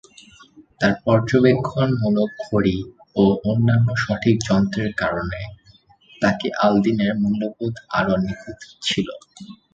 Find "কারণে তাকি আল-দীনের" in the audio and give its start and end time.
5.01-7.11